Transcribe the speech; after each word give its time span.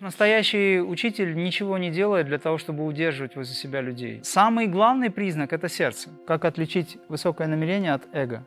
Настоящий 0.00 0.80
учитель 0.80 1.34
ничего 1.34 1.76
не 1.76 1.90
делает 1.90 2.26
для 2.26 2.38
того, 2.38 2.56
чтобы 2.56 2.86
удерживать 2.86 3.36
возле 3.36 3.54
себя 3.54 3.82
людей. 3.82 4.20
Самый 4.22 4.66
главный 4.66 5.10
признак– 5.10 5.52
это 5.54 5.68
сердце. 5.68 6.08
Как 6.26 6.46
отличить 6.46 6.96
высокое 7.08 7.46
намерение 7.46 7.92
от 7.92 8.08
эго? 8.14 8.42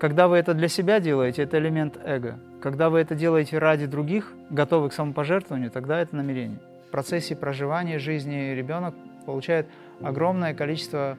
Когда 0.00 0.26
вы 0.26 0.38
это 0.38 0.54
для 0.54 0.68
себя 0.68 1.00
делаете, 1.00 1.42
это 1.42 1.58
элемент 1.58 1.98
эго. 2.02 2.38
Когда 2.62 2.88
вы 2.88 3.00
это 3.00 3.14
делаете 3.14 3.58
ради 3.58 3.84
других, 3.84 4.32
готовы 4.48 4.88
к 4.88 4.94
самопожертвованию, 4.94 5.70
тогда 5.70 6.00
это 6.00 6.16
намерение. 6.16 6.60
В 6.88 6.90
процессе 6.90 7.36
проживания 7.36 7.98
жизни 7.98 8.54
ребенок 8.54 8.94
получает 9.26 9.68
огромное 10.00 10.54
количество 10.54 11.18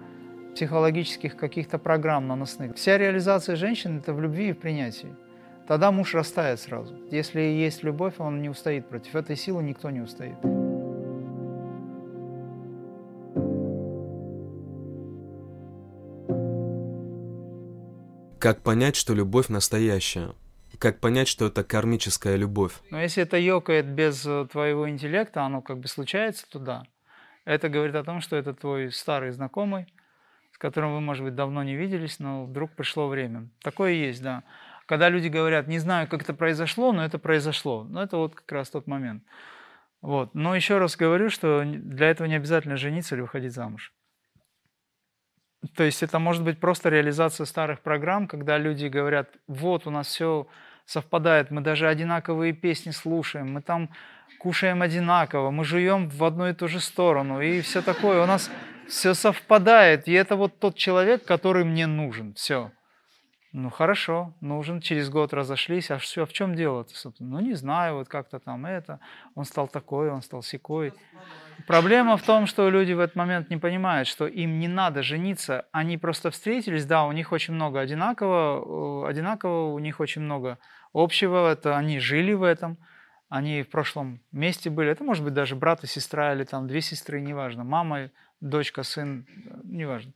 психологических 0.56 1.38
каких-то 1.38 1.78
программ 1.78 2.28
наносных. 2.28 2.76
Вся 2.78 2.98
реализация 2.98 3.56
женщины– 3.56 4.00
это 4.00 4.12
в 4.12 4.20
любви 4.20 4.50
и 4.50 4.54
в 4.54 4.58
принятии. 4.58 5.14
Тогда 5.68 5.92
муж 5.92 6.14
растает 6.14 6.60
сразу. 6.60 6.96
Если 7.10 7.40
есть 7.42 7.84
любовь, 7.84 8.16
он 8.20 8.42
не 8.42 8.50
устоит 8.50 8.88
против 8.88 9.16
этой 9.16 9.36
силы, 9.36 9.64
никто 9.64 9.90
не 9.90 10.02
устоит. 10.02 10.36
Как 18.40 18.62
понять, 18.62 18.96
что 18.96 19.16
любовь 19.16 19.50
настоящая? 19.50 20.36
Как 20.78 21.00
понять, 21.00 21.28
что 21.28 21.48
это 21.48 21.64
кармическая 21.64 22.36
любовь? 22.36 22.74
Но 22.92 23.02
если 23.02 23.24
это 23.24 23.38
ёкает 23.38 23.88
без 23.88 24.24
э, 24.24 24.46
твоего 24.52 24.88
интеллекта, 24.88 25.42
оно 25.44 25.62
как 25.62 25.80
бы 25.80 25.88
случается 25.88 26.48
туда. 26.48 26.86
Это 27.46 27.70
говорит 27.70 27.96
о 27.96 28.04
том, 28.04 28.22
что 28.22 28.36
это 28.36 28.54
твой 28.54 28.92
старый 28.92 29.32
знакомый, 29.32 29.88
с 30.52 30.60
которым 30.60 30.94
вы, 30.94 31.02
может 31.02 31.24
быть, 31.24 31.34
давно 31.34 31.64
не 31.64 31.76
виделись, 31.76 32.20
но 32.20 32.46
вдруг 32.46 32.72
пришло 32.72 33.08
время. 33.08 33.50
Такое 33.64 33.94
есть, 33.94 34.22
да. 34.22 34.44
Когда 34.86 35.10
люди 35.10 35.28
говорят, 35.28 35.68
не 35.68 35.80
знаю, 35.80 36.08
как 36.08 36.22
это 36.22 36.34
произошло, 36.34 36.92
но 36.92 37.04
это 37.04 37.18
произошло. 37.18 37.84
Но 37.84 38.04
это 38.04 38.18
вот 38.18 38.36
как 38.36 38.52
раз 38.52 38.70
тот 38.70 38.88
момент. 38.88 39.24
Вот. 40.02 40.36
Но 40.36 40.56
еще 40.56 40.78
раз 40.78 40.96
говорю, 40.96 41.30
что 41.30 41.64
для 41.66 42.10
этого 42.10 42.28
не 42.28 42.36
обязательно 42.36 42.78
жениться 42.78 43.16
или 43.16 43.22
выходить 43.22 43.54
замуж. 43.54 43.94
То 45.76 45.84
есть 45.84 46.04
это 46.04 46.20
может 46.20 46.44
быть 46.44 46.60
просто 46.60 46.90
реализация 46.90 47.46
старых 47.46 47.80
программ, 47.80 48.28
когда 48.28 48.58
люди 48.58 48.86
говорят, 48.86 49.30
вот 49.48 49.88
у 49.88 49.90
нас 49.90 50.08
все 50.08 50.48
совпадает, 50.86 51.50
мы 51.50 51.62
даже 51.62 51.88
одинаковые 51.88 52.54
песни 52.54 52.92
слушаем, 52.92 53.52
мы 53.54 53.62
там 53.62 53.90
кушаем 54.40 54.84
одинаково, 54.84 55.50
мы 55.50 55.64
жуем 55.64 56.08
в 56.10 56.24
одну 56.24 56.48
и 56.48 56.54
ту 56.54 56.68
же 56.68 56.80
сторону, 56.80 57.42
и 57.42 57.62
все 57.62 57.82
такое, 57.82 58.22
у 58.22 58.28
нас 58.28 58.52
все 58.88 59.16
совпадает, 59.16 60.08
и 60.08 60.14
это 60.14 60.36
вот 60.36 60.60
тот 60.60 60.76
человек, 60.76 61.26
который 61.26 61.64
мне 61.64 61.88
нужен, 61.88 62.36
все. 62.36 62.72
Ну 63.58 63.70
хорошо, 63.70 64.34
нужен, 64.42 64.82
через 64.82 65.10
год 65.10 65.34
разошлись, 65.34 65.90
а 65.90 65.98
все, 65.98 66.26
в 66.26 66.34
чем 66.34 66.56
дело-то? 66.56 66.94
Ну 67.20 67.40
не 67.40 67.54
знаю, 67.54 67.96
вот 67.96 68.10
как-то 68.10 68.38
там 68.38 68.66
это, 68.66 69.00
он 69.34 69.46
стал 69.46 69.70
такой, 69.70 70.12
он 70.12 70.22
стал 70.22 70.44
секой. 70.44 70.92
Проблема 71.66 72.18
в 72.18 72.22
том, 72.22 72.48
что 72.48 72.70
люди 72.70 72.92
в 72.92 73.00
этот 73.00 73.16
момент 73.16 73.50
не 73.50 73.56
понимают, 73.56 74.10
что 74.10 74.28
им 74.28 74.60
не 74.60 74.68
надо 74.68 75.04
жениться, 75.04 75.68
они 75.72 75.98
просто 75.98 76.32
встретились, 76.32 76.86
да, 76.86 77.06
у 77.06 77.14
них 77.14 77.32
очень 77.32 77.54
много 77.54 77.80
одинакового, 77.80 79.08
одинакового, 79.08 79.74
у 79.74 79.80
них 79.80 80.02
очень 80.02 80.24
много 80.24 80.58
общего, 80.92 81.50
это 81.50 81.78
они 81.78 82.00
жили 82.00 82.34
в 82.34 82.44
этом, 82.44 82.78
они 83.30 83.64
в 83.64 83.70
прошлом 83.70 84.20
месте 84.34 84.70
были, 84.70 84.92
это 84.92 85.06
может 85.06 85.24
быть 85.24 85.34
даже 85.34 85.56
брат 85.56 85.82
и 85.86 85.88
сестра 85.88 86.34
или 86.34 86.44
там 86.44 86.68
две 86.68 86.82
сестры, 86.82 87.22
неважно, 87.22 87.64
мама, 87.64 88.10
дочка, 88.42 88.84
сын, 88.84 89.26
неважно. 89.64 90.12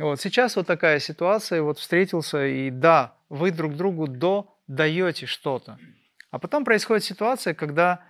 Вот 0.00 0.20
сейчас 0.20 0.56
вот 0.56 0.66
такая 0.66 0.98
ситуация, 0.98 1.62
вот 1.62 1.78
встретился, 1.78 2.46
и 2.46 2.70
да, 2.70 3.14
вы 3.28 3.50
друг 3.50 3.76
другу 3.76 4.06
до 4.06 4.56
даете 4.66 5.26
что-то. 5.26 5.78
А 6.30 6.38
потом 6.38 6.64
происходит 6.64 7.04
ситуация, 7.04 7.54
когда 7.54 8.00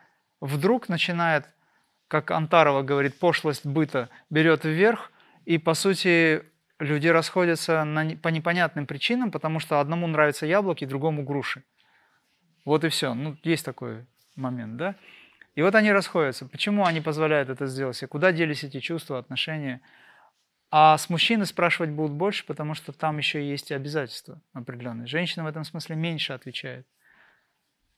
вдруг 0.41 0.89
начинает, 0.89 1.47
как 2.07 2.31
Антарова 2.31 2.83
говорит, 2.83 3.19
пошлость 3.19 3.67
быта 3.67 4.09
берет 4.31 4.65
вверх, 4.65 5.11
и 5.47 5.59
по 5.59 5.75
сути 5.75 6.45
люди 6.79 7.09
расходятся 7.09 7.83
на, 7.85 8.17
по 8.17 8.29
непонятным 8.29 8.87
причинам, 8.87 9.33
потому 9.33 9.59
что 9.59 9.81
одному 9.81 10.07
нравятся 10.07 10.47
яблоки, 10.47 10.85
другому 10.85 11.25
груши. 11.25 11.65
Вот 12.65 12.85
и 12.85 12.89
все. 12.89 13.15
Ну, 13.15 13.37
есть 13.43 13.65
такой 13.65 14.07
момент, 14.37 14.77
да? 14.77 14.95
И 15.57 15.63
вот 15.63 15.75
они 15.75 15.91
расходятся. 15.91 16.47
Почему 16.47 16.85
они 16.85 17.01
позволяют 17.01 17.49
это 17.49 17.67
сделать? 17.67 18.01
И 18.03 18.07
куда 18.07 18.33
делись 18.33 18.63
эти 18.63 18.79
чувства, 18.81 19.19
отношения? 19.19 19.81
А 20.71 20.97
с 20.97 21.11
мужчины 21.11 21.47
спрашивать 21.47 21.91
будут 21.91 22.13
больше, 22.13 22.47
потому 22.47 22.75
что 22.75 22.93
там 22.93 23.19
еще 23.19 23.49
есть 23.49 23.71
и 23.71 23.75
обязательства 23.75 24.41
определенные. 24.53 25.07
Женщина 25.07 25.45
в 25.45 25.49
этом 25.49 25.65
смысле 25.65 25.97
меньше 25.97 26.33
отвечает. 26.33 26.87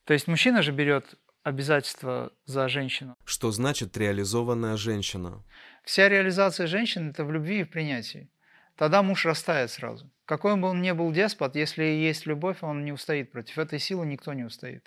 То 0.05 0.15
есть 0.15 0.27
мужчина 0.27 0.63
же 0.63 0.73
берет 0.73 1.15
обязательства 1.43 2.33
за 2.45 2.69
женщину. 2.69 3.15
Что 3.25 3.51
значит 3.51 3.97
реализованная 3.97 4.77
женщина? 4.77 5.43
Вся 5.85 6.09
реализация 6.09 6.67
женщины– 6.67 7.11
это 7.11 7.25
в 7.25 7.33
любви 7.33 7.61
и 7.61 7.65
в 7.65 7.71
принятии. 7.71 8.31
Тогда 8.77 9.03
муж 9.03 9.27
растает 9.27 9.71
сразу. 9.71 10.11
Какой 10.25 10.57
бы 10.57 10.69
он 10.69 10.81
ни 10.81 10.93
был 10.93 11.13
деспот, 11.13 11.57
если 11.57 11.85
есть 11.85 12.27
любовь, 12.27 12.59
он 12.63 12.85
не 12.85 12.93
устоит 12.93 13.33
против 13.33 13.59
этой 13.59 13.79
силы, 13.79 14.07
никто 14.07 14.33
не 14.33 14.45
устоит. 14.45 14.85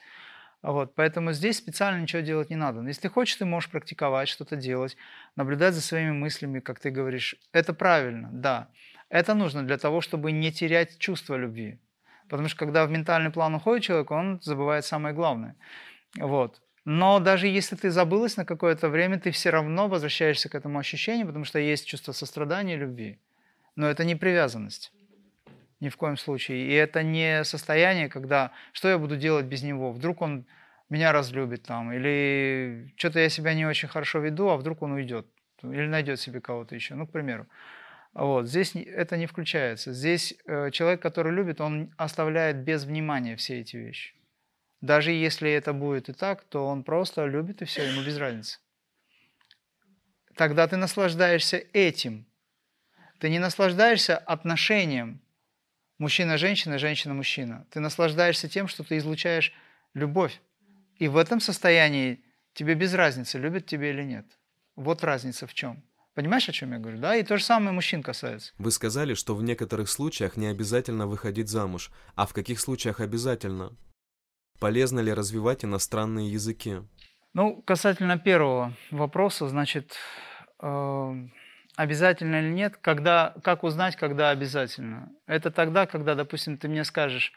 Вот, 0.66 0.96
поэтому 0.96 1.32
здесь 1.32 1.58
специально 1.58 2.02
ничего 2.02 2.24
делать 2.24 2.50
не 2.50 2.56
надо. 2.56 2.82
Но 2.82 2.88
если 2.88 3.08
хочешь, 3.08 3.36
ты 3.36 3.46
можешь 3.46 3.70
практиковать, 3.70 4.28
что-то 4.28 4.56
делать, 4.56 4.98
наблюдать 5.36 5.76
за 5.76 5.82
своими 5.82 6.10
мыслями, 6.10 6.60
как 6.60 6.80
ты 6.80 6.90
говоришь. 6.90 7.36
Это 7.52 7.72
правильно, 7.72 8.30
да. 8.34 8.70
Это 9.10 9.36
нужно 9.36 9.62
для 9.62 9.78
того, 9.78 10.02
чтобы 10.02 10.32
не 10.32 10.52
терять 10.52 10.98
чувство 10.98 11.36
любви. 11.36 11.80
Потому 12.30 12.48
что 12.48 12.58
когда 12.58 12.84
в 12.88 12.90
ментальный 12.90 13.30
план 13.30 13.54
уходит 13.54 13.84
человек, 13.84 14.10
он 14.10 14.40
забывает 14.42 14.86
самое 14.86 15.14
главное. 15.14 15.56
Вот. 16.18 16.60
Но 16.84 17.20
даже 17.20 17.48
если 17.48 17.76
ты 17.76 17.92
забылась 17.92 18.36
на 18.36 18.44
какое-то 18.44 18.90
время, 18.90 19.20
ты 19.20 19.30
все 19.30 19.52
равно 19.52 19.88
возвращаешься 19.88 20.50
к 20.50 20.56
этому 20.56 20.80
ощущению, 20.80 21.28
потому 21.28 21.46
что 21.46 21.60
есть 21.60 21.86
чувство 21.86 22.12
сострадания 22.12 22.74
и 22.74 22.80
любви. 22.80 23.20
Но 23.76 23.88
это 23.88 24.04
не 24.04 24.16
привязанность. 24.16 24.92
Ни 25.86 25.90
в 25.90 25.98
коем 25.98 26.18
случае. 26.18 26.66
И 26.66 26.74
это 26.74 27.04
не 27.04 27.44
состояние, 27.44 28.10
когда 28.10 28.52
что 28.74 28.90
я 28.90 28.98
буду 28.98 29.18
делать 29.18 29.46
без 29.46 29.62
него? 29.62 29.92
Вдруг 29.92 30.20
он 30.24 30.48
меня 30.90 31.12
разлюбит 31.12 31.62
там, 31.62 31.94
или 31.94 32.92
что-то 32.96 33.20
я 33.20 33.30
себя 33.30 33.54
не 33.54 33.68
очень 33.68 33.88
хорошо 33.88 34.18
веду, 34.18 34.50
а 34.50 34.58
вдруг 34.58 34.82
он 34.82 34.94
уйдет, 34.94 35.28
или 35.62 35.86
найдет 35.86 36.20
себе 36.20 36.42
кого-то 36.42 36.74
еще, 36.74 36.96
ну, 36.96 37.06
к 37.06 37.12
примеру. 37.12 37.46
Вот, 38.16 38.48
здесь 38.48 38.76
это 38.76 39.16
не 39.16 39.28
включается. 39.28 39.94
Здесь 39.94 40.34
э, 40.48 40.72
человек, 40.72 41.04
который 41.04 41.32
любит, 41.32 41.62
он 41.62 41.94
оставляет 41.98 42.58
без 42.58 42.86
внимания 42.86 43.36
все 43.36 43.60
эти 43.60 43.78
вещи. 43.78 44.16
Даже 44.82 45.12
если 45.12 45.52
это 45.52 45.72
будет 45.72 46.10
и 46.10 46.14
так, 46.14 46.46
то 46.46 46.66
он 46.66 46.84
просто 46.84 47.28
любит 47.28 47.62
и 47.62 47.66
все, 47.66 47.84
ему 47.84 48.02
без 48.04 48.18
разницы. 48.18 48.58
Тогда 50.36 50.68
ты 50.68 50.78
наслаждаешься 50.78 51.64
этим. 51.74 52.26
Ты 53.20 53.30
не 53.30 53.38
наслаждаешься 53.38 54.18
отношением 54.18 55.22
мужчина-женщина, 55.98 56.78
женщина-мужчина. 56.78 57.66
Ты 57.72 57.80
наслаждаешься 57.80 58.48
тем, 58.50 58.68
что 58.68 58.84
ты 58.84 58.98
излучаешь 58.98 59.54
любовь. 59.94 60.42
И 60.98 61.08
в 61.08 61.18
этом 61.18 61.40
состоянии 61.40 62.24
тебе 62.54 62.76
без 62.76 62.94
разницы, 62.94 63.38
любят 63.38 63.66
тебя 63.66 63.90
или 63.90 64.04
нет. 64.04 64.26
Вот 64.76 65.04
разница 65.04 65.48
в 65.48 65.54
чем. 65.54 65.84
Понимаешь, 66.14 66.48
о 66.48 66.54
чем 66.54 66.72
я 66.72 66.80
говорю? 66.80 66.98
Да, 67.00 67.16
и 67.16 67.24
то 67.24 67.38
же 67.38 67.44
самое 67.44 67.74
мужчин 67.74 68.02
касается. 68.02 68.54
Вы 68.58 68.72
сказали, 68.72 69.14
что 69.16 69.36
в 69.36 69.44
некоторых 69.44 69.90
случаях 69.90 70.38
не 70.38 70.48
обязательно 70.48 71.08
выходить 71.08 71.50
замуж, 71.50 71.92
а 72.16 72.26
в 72.26 72.34
каких 72.34 72.62
случаях 72.62 73.02
обязательно? 73.02 73.76
Полезно 74.60 75.02
ли 75.02 75.14
развивать 75.14 75.66
иностранные 75.66 76.32
языки? 76.32 76.78
Ну, 77.34 77.62
касательно 77.64 78.18
первого 78.18 78.74
вопроса, 78.92 79.50
значит, 79.50 79.94
э, 80.62 81.28
обязательно 81.76 82.42
или 82.42 82.50
нет, 82.50 82.78
когда, 82.78 83.36
как 83.44 83.64
узнать, 83.64 83.96
когда 83.96 84.30
обязательно? 84.30 85.12
Это 85.28 85.52
тогда, 85.52 85.86
когда, 85.86 86.16
допустим, 86.16 86.58
ты 86.58 86.68
мне 86.68 86.84
скажешь, 86.84 87.34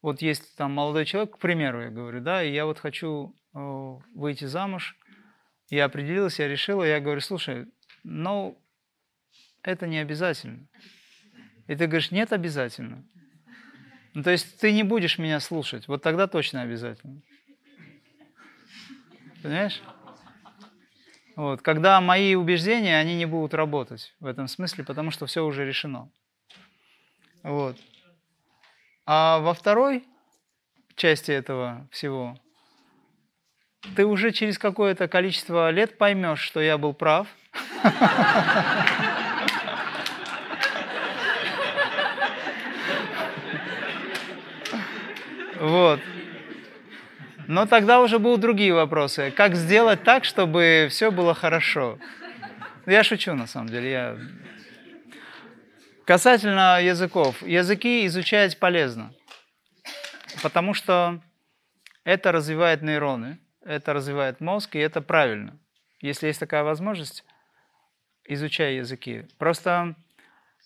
вот 0.00 0.22
есть 0.22 0.56
там 0.56 0.72
молодой 0.72 1.04
человек, 1.04 1.36
к 1.36 1.38
примеру, 1.38 1.82
я 1.82 1.90
говорю, 1.90 2.20
да, 2.20 2.42
и 2.42 2.52
я 2.52 2.66
вот 2.66 2.78
хочу 2.78 3.34
э, 3.54 3.58
выйти 4.14 4.44
замуж, 4.44 4.96
я 5.70 5.84
определилась, 5.84 6.38
я 6.38 6.48
решила, 6.48 6.82
я 6.82 7.00
говорю, 7.00 7.20
слушай, 7.20 7.66
ну, 8.02 8.58
это 9.62 9.86
не 9.86 9.98
обязательно. 9.98 10.66
И 11.68 11.76
ты 11.76 11.86
говоришь, 11.86 12.10
нет, 12.10 12.32
обязательно. 12.32 13.04
Ну, 14.14 14.22
то 14.22 14.30
есть 14.30 14.58
ты 14.60 14.72
не 14.72 14.82
будешь 14.82 15.18
меня 15.18 15.40
слушать, 15.40 15.88
вот 15.88 16.02
тогда 16.02 16.26
точно 16.26 16.62
обязательно. 16.62 17.22
Понимаешь? 19.42 19.80
Вот. 21.36 21.62
Когда 21.62 22.00
мои 22.00 22.34
убеждения, 22.34 22.98
они 22.98 23.14
не 23.16 23.26
будут 23.26 23.54
работать 23.54 24.14
в 24.20 24.26
этом 24.26 24.48
смысле, 24.48 24.84
потому 24.84 25.10
что 25.10 25.26
все 25.26 25.44
уже 25.44 25.66
решено. 25.66 26.10
Вот. 27.42 27.76
А 29.06 29.38
во 29.40 29.54
второй 29.54 30.04
части 30.94 31.30
этого 31.30 31.88
всего 31.90 32.36
ты 33.96 34.06
уже 34.06 34.30
через 34.30 34.58
какое-то 34.58 35.08
количество 35.08 35.70
лет 35.70 35.98
поймешь, 35.98 36.40
что 36.40 36.60
я 36.60 36.78
был 36.78 36.94
прав. 36.94 37.26
Вот. 45.62 46.00
Но 47.52 47.66
тогда 47.66 48.00
уже 48.00 48.18
будут 48.18 48.40
другие 48.40 48.72
вопросы. 48.72 49.30
Как 49.30 49.54
сделать 49.56 50.04
так, 50.04 50.24
чтобы 50.24 50.86
все 50.88 51.10
было 51.10 51.34
хорошо? 51.34 51.98
Я 52.86 53.04
шучу, 53.04 53.34
на 53.34 53.46
самом 53.46 53.68
деле. 53.68 53.90
Я... 53.90 54.18
Касательно 56.06 56.80
языков. 56.80 57.42
Языки 57.42 58.06
изучать 58.06 58.58
полезно, 58.58 59.12
потому 60.42 60.72
что 60.72 61.20
это 62.04 62.32
развивает 62.32 62.80
нейроны, 62.80 63.38
это 63.62 63.92
развивает 63.92 64.40
мозг, 64.40 64.74
и 64.74 64.78
это 64.78 65.02
правильно. 65.02 65.58
Если 66.00 66.28
есть 66.28 66.40
такая 66.40 66.62
возможность, 66.62 67.22
изучай 68.24 68.76
языки. 68.76 69.26
Просто 69.36 69.94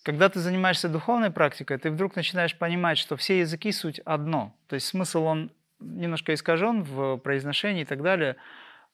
когда 0.03 0.29
ты 0.29 0.39
занимаешься 0.39 0.87
духовной 0.87 1.31
практикой, 1.31 1.79
ты 1.79 1.91
вдруг 1.91 2.15
начинаешь 2.15 2.55
понимать, 2.57 2.97
что 2.97 3.17
все 3.17 3.39
языки 3.39 3.73
суть 3.73 3.99
одно. 4.05 4.55
То 4.69 4.75
есть 4.75 4.87
смысл 4.87 5.25
он 5.25 5.51
немножко 5.79 6.33
искажен 6.33 6.83
в 6.83 7.17
произношении 7.17 7.81
и 7.81 7.85
так 7.85 8.01
далее, 8.01 8.35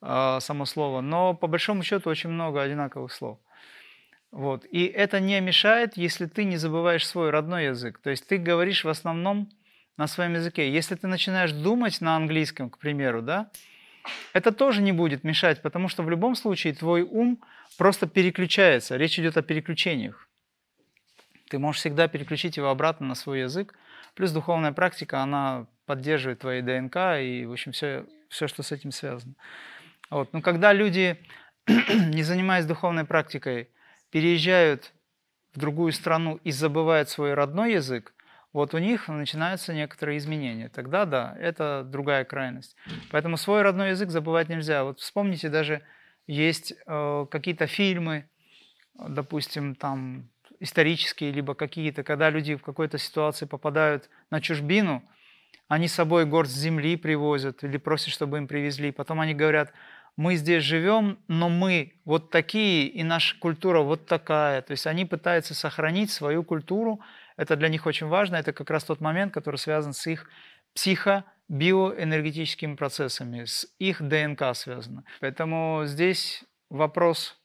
а, 0.02 0.40
само 0.40 0.66
слово, 0.66 1.02
но 1.02 1.34
по 1.34 1.48
большому 1.48 1.84
счету 1.84 2.10
очень 2.10 2.30
много 2.30 2.62
одинаковых 2.62 3.12
слов. 3.12 3.40
Вот. 4.32 4.66
И 4.66 4.86
это 4.86 5.20
не 5.20 5.40
мешает, 5.42 5.96
если 5.96 6.26
ты 6.26 6.44
не 6.44 6.58
забываешь 6.58 7.08
свой 7.08 7.30
родной 7.30 7.66
язык. 7.66 8.00
То 8.00 8.10
есть 8.10 8.28
ты 8.28 8.38
говоришь 8.38 8.84
в 8.84 8.90
основном 8.90 9.50
на 9.96 10.08
своем 10.08 10.34
языке. 10.34 10.72
Если 10.72 10.96
ты 10.96 11.08
начинаешь 11.08 11.52
думать 11.52 12.02
на 12.02 12.16
английском, 12.16 12.70
к 12.70 12.80
примеру, 12.80 13.22
да, 13.22 13.52
это 14.34 14.52
тоже 14.52 14.82
не 14.82 14.92
будет 14.92 15.24
мешать, 15.24 15.62
потому 15.62 15.88
что 15.88 16.04
в 16.04 16.10
любом 16.10 16.36
случае 16.36 16.74
твой 16.74 17.04
ум 17.04 17.42
просто 17.78 18.08
переключается. 18.08 18.98
Речь 18.98 19.20
идет 19.20 19.38
о 19.38 19.44
переключениях. 19.44 20.28
Ты 21.50 21.60
можешь 21.60 21.82
всегда 21.82 22.08
переключить 22.08 22.58
его 22.58 22.70
обратно 22.70 23.06
на 23.06 23.16
свой 23.16 23.42
язык. 23.42 23.76
Плюс 24.16 24.32
духовная 24.32 24.72
практика, 24.72 25.22
она 25.22 25.68
поддерживает 25.86 26.40
твои 26.40 26.62
ДНК 26.62 26.96
и, 27.20 27.46
в 27.46 27.52
общем, 27.52 27.72
все, 27.72 28.06
все 28.30 28.48
что 28.48 28.64
с 28.64 28.72
этим 28.72 28.92
связано. 28.92 29.34
Вот. 30.10 30.34
Но 30.34 30.42
когда 30.42 30.74
люди, 30.74 31.18
не 31.68 32.24
занимаясь 32.24 32.66
духовной 32.66 33.06
практикой, 33.06 33.70
переезжают 34.12 34.94
в 35.54 35.60
другую 35.60 35.92
страну 35.92 36.40
и 36.44 36.52
забывают 36.52 37.10
свой 37.10 37.34
родной 37.34 37.74
язык, 37.74 38.14
вот 38.54 38.76
у 38.76 38.78
них 38.78 39.08
начинаются 39.08 39.74
некоторые 39.74 40.20
изменения. 40.20 40.70
Тогда 40.70 41.06
да, 41.06 41.36
это 41.40 41.84
другая 41.84 42.24
крайность. 42.24 42.76
Поэтому 43.12 43.36
свой 43.36 43.64
родной 43.64 43.90
язык 43.90 44.12
забывать 44.12 44.50
нельзя. 44.50 44.84
Вот 44.84 45.00
вспомните, 45.00 45.50
даже 45.50 45.82
есть 46.28 46.74
э, 46.86 47.26
какие-то 47.32 47.66
фильмы, 47.66 48.30
допустим, 48.94 49.74
там 49.74 50.30
исторические, 50.60 51.32
либо 51.32 51.56
какие-то, 51.56 52.04
когда 52.04 52.30
люди 52.30 52.56
в 52.56 52.62
какой-то 52.62 52.98
ситуации 52.98 53.46
попадают 53.46 54.10
на 54.30 54.40
чужбину, 54.40 55.04
они 55.68 55.88
с 55.88 55.94
собой 55.94 56.26
горсть 56.26 56.56
земли 56.56 56.98
привозят 56.98 57.64
или 57.64 57.78
просят, 57.78 58.14
чтобы 58.14 58.38
им 58.38 58.48
привезли. 58.48 58.92
Потом 58.92 59.20
они 59.22 59.34
говорят, 59.34 59.74
мы 60.16 60.36
здесь 60.36 60.64
живем, 60.64 61.20
но 61.28 61.50
мы 61.50 62.00
вот 62.06 62.30
такие, 62.30 62.88
и 62.88 63.04
наша 63.04 63.38
культура 63.40 63.80
вот 63.80 64.06
такая. 64.06 64.62
То 64.62 64.72
есть 64.72 64.86
они 64.86 65.06
пытаются 65.06 65.56
сохранить 65.56 66.12
свою 66.12 66.44
культуру. 66.44 67.02
Это 67.38 67.56
для 67.56 67.70
них 67.70 67.86
очень 67.86 68.08
важно. 68.08 68.36
Это 68.36 68.54
как 68.54 68.70
раз 68.70 68.84
тот 68.84 69.02
момент, 69.02 69.34
который 69.34 69.56
связан 69.56 69.94
с 69.94 70.06
их 70.06 70.30
психо 70.76 71.26
биоэнергетическими 71.50 72.76
процессами, 72.76 73.46
с 73.46 73.68
их 73.80 74.02
ДНК 74.02 74.56
связано. 74.56 75.04
Поэтому 75.20 75.84
здесь 75.86 76.44
вопрос 76.70 77.38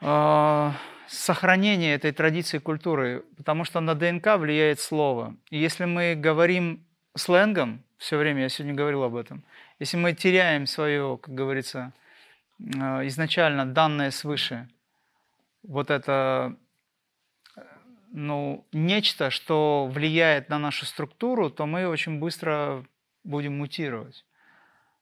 э, 0.00 0.70
сохранения 1.10 1.94
этой 1.94 2.12
традиции 2.12 2.58
культуры, 2.58 3.24
потому 3.36 3.64
что 3.64 3.80
на 3.80 3.96
ДНК 3.96 4.36
влияет 4.36 4.78
слово. 4.78 5.34
И 5.50 5.58
если 5.58 5.84
мы 5.84 6.14
говорим 6.14 6.84
сленгом, 7.16 7.82
все 7.98 8.16
время 8.16 8.42
я 8.42 8.48
сегодня 8.48 8.74
говорил 8.74 9.02
об 9.02 9.16
этом, 9.16 9.42
если 9.80 9.96
мы 9.96 10.12
теряем 10.12 10.66
свое, 10.66 11.18
как 11.20 11.34
говорится, 11.34 11.92
а, 12.78 13.04
изначально 13.08 13.66
данное 13.66 14.12
свыше, 14.12 14.68
вот 15.64 15.90
это 15.90 16.56
ну, 18.12 18.64
нечто, 18.72 19.30
что 19.30 19.90
влияет 19.92 20.48
на 20.48 20.58
нашу 20.58 20.86
структуру, 20.86 21.50
то 21.50 21.66
мы 21.66 21.88
очень 21.88 22.20
быстро 22.20 22.84
будем 23.24 23.58
мутировать. 23.58 24.24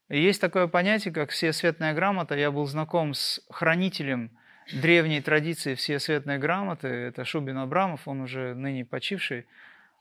И 0.09 0.23
есть 0.23 0.41
такое 0.41 0.69
понятие, 0.69 1.13
как 1.13 1.31
всесветная 1.31 1.93
грамота. 1.93 2.35
Я 2.35 2.51
был 2.51 2.67
знаком 2.67 3.13
с 3.13 3.43
хранителем 3.51 4.31
древней 4.73 5.21
традиции 5.21 5.75
всесветной 5.75 6.39
грамоты. 6.39 6.89
Это 6.89 7.25
Шубин 7.25 7.59
Абрамов, 7.59 8.07
он 8.07 8.21
уже 8.21 8.55
ныне 8.55 8.85
почивший. 8.85 9.47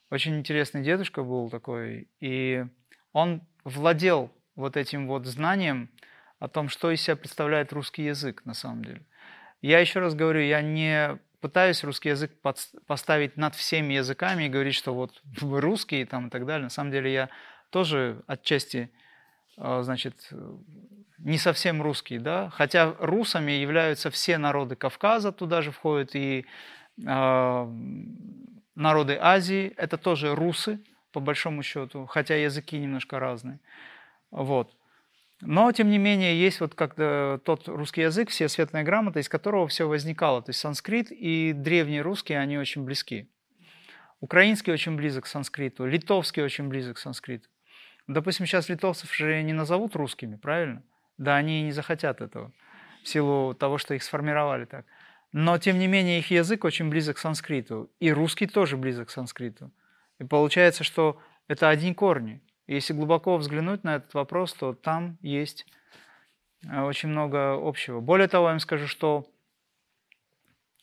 Очень 0.09 0.37
интересный 0.37 0.83
дедушка 0.83 1.23
был 1.23 1.49
такой. 1.49 2.07
И 2.19 2.65
он 3.13 3.41
владел 3.63 4.31
вот 4.55 4.77
этим 4.77 5.07
вот 5.07 5.25
знанием 5.25 5.89
о 6.39 6.47
том, 6.47 6.69
что 6.69 6.91
из 6.91 7.01
себя 7.01 7.15
представляет 7.15 7.73
русский 7.73 8.03
язык 8.03 8.43
на 8.45 8.53
самом 8.53 8.83
деле. 8.83 9.01
Я 9.61 9.79
еще 9.79 9.99
раз 9.99 10.13
говорю, 10.13 10.41
я 10.41 10.61
не 10.61 11.17
пытаюсь 11.41 11.83
русский 11.83 12.09
язык 12.09 12.31
поставить 12.85 13.37
над 13.37 13.55
всеми 13.55 13.93
языками 13.95 14.45
и 14.45 14.49
говорить, 14.49 14.75
что 14.75 14.93
вот 14.93 15.21
вы 15.41 15.61
русские 15.61 16.05
там 16.05 16.27
и 16.27 16.29
так 16.29 16.45
далее. 16.45 16.65
На 16.65 16.69
самом 16.69 16.91
деле 16.91 17.11
я 17.11 17.29
тоже 17.69 18.23
отчасти, 18.27 18.91
значит, 19.57 20.29
не 21.17 21.37
совсем 21.37 21.81
русский, 21.81 22.19
да, 22.19 22.49
хотя 22.51 22.93
русами 22.99 23.51
являются 23.51 24.09
все 24.11 24.37
народы 24.37 24.75
Кавказа, 24.75 25.31
туда 25.31 25.61
же 25.61 25.71
входят 25.71 26.15
и 26.15 26.45
э, 27.03 27.67
народы 28.75 29.17
Азии, 29.19 29.73
это 29.77 29.97
тоже 29.97 30.35
русы, 30.35 30.79
по 31.11 31.19
большому 31.19 31.63
счету, 31.63 32.05
хотя 32.05 32.35
языки 32.35 32.77
немножко 32.77 33.19
разные. 33.19 33.59
Вот. 34.29 34.71
Но, 35.41 35.71
тем 35.71 35.89
не 35.89 35.97
менее, 35.97 36.39
есть 36.39 36.59
вот 36.61 36.73
как 36.73 36.95
тот 36.95 37.67
русский 37.67 38.01
язык, 38.01 38.29
все 38.29 38.49
светная 38.49 38.83
грамота, 38.83 39.19
из 39.19 39.29
которого 39.29 39.67
все 39.67 39.87
возникало. 39.87 40.41
То 40.41 40.49
есть 40.49 40.59
санскрит 40.59 41.11
и 41.11 41.53
древний 41.53 42.01
русский, 42.01 42.33
они 42.33 42.57
очень 42.57 42.83
близки. 42.83 43.29
Украинский 44.19 44.73
очень 44.73 44.95
близок 44.95 45.25
к 45.25 45.27
санскриту, 45.27 45.85
литовский 45.85 46.43
очень 46.43 46.69
близок 46.69 46.95
к 46.97 46.99
санскриту. 46.99 47.47
Допустим, 48.07 48.45
сейчас 48.45 48.69
литовцев 48.69 49.13
же 49.13 49.41
не 49.43 49.53
назовут 49.53 49.95
русскими, 49.95 50.37
правильно? 50.37 50.81
Да, 51.17 51.35
они 51.35 51.63
не 51.63 51.71
захотят 51.71 52.21
этого 52.21 52.51
в 53.03 53.07
силу 53.07 53.53
того, 53.53 53.77
что 53.77 53.93
их 53.93 54.03
сформировали 54.03 54.65
так. 54.65 54.85
Но, 55.33 55.57
тем 55.57 55.77
не 55.77 55.87
менее, 55.87 56.19
их 56.19 56.31
язык 56.31 56.63
очень 56.63 56.89
близок 56.89 57.17
к 57.17 57.19
санскриту. 57.19 57.91
И 57.99 58.11
русский 58.11 58.47
тоже 58.47 58.77
близок 58.77 59.09
к 59.09 59.11
санскриту. 59.11 59.71
И 60.19 60.23
получается, 60.23 60.83
что 60.83 61.21
это 61.47 61.69
один 61.69 61.95
корни. 61.95 62.41
И 62.65 62.75
если 62.75 62.93
глубоко 62.93 63.37
взглянуть 63.37 63.83
на 63.83 63.95
этот 63.95 64.13
вопрос, 64.13 64.53
то 64.53 64.73
там 64.73 65.17
есть 65.21 65.65
э, 66.63 66.81
очень 66.81 67.09
много 67.09 67.53
общего. 67.55 67.99
Более 67.99 68.27
того, 68.27 68.45
я 68.45 68.51
вам 68.51 68.59
скажу, 68.59 68.87
что 68.87 69.29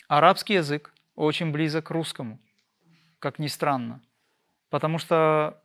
арабский 0.09 0.55
язык 0.55 0.93
очень 1.15 1.53
близок 1.53 1.87
к 1.87 1.91
русскому, 1.91 2.39
как 3.19 3.39
ни 3.39 3.47
странно. 3.47 4.03
Потому 4.71 4.99
что 4.99 5.63